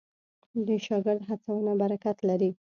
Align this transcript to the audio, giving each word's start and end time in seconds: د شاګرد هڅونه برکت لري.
د 0.67 0.69
شاګرد 0.85 1.21
هڅونه 1.29 1.71
برکت 1.81 2.17
لري. 2.29 2.51